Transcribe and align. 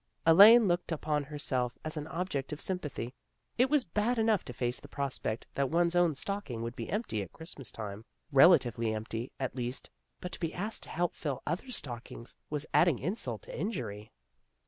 Elaine 0.25 0.67
looked 0.67 0.91
upon 0.91 1.23
herself 1.25 1.77
as 1.85 1.95
an 1.95 2.07
object 2.07 2.51
of 2.51 2.59
sym 2.59 2.79
pathy. 2.79 3.13
It 3.59 3.69
was 3.69 3.83
bad 3.83 4.17
enough 4.17 4.43
to 4.45 4.51
face 4.51 4.79
the 4.79 4.87
prospect 4.87 5.45
that 5.53 5.69
one's 5.69 5.95
own 5.95 6.15
stocking 6.15 6.63
would 6.63 6.75
be 6.75 6.89
empty 6.89 7.21
at 7.21 7.31
Christmas 7.33 7.69
time 7.71 8.03
relatively 8.31 8.95
empty, 8.95 9.31
at 9.39 9.55
least 9.55 9.91
but 10.19 10.31
to 10.31 10.39
be 10.39 10.55
asked 10.55 10.81
to 10.81 10.89
help 10.89 11.13
fill 11.13 11.43
other 11.45 11.69
stockings 11.69 12.35
was 12.49 12.65
adding 12.73 12.97
insult 12.97 13.43
to 13.43 13.55
injury. 13.55 14.11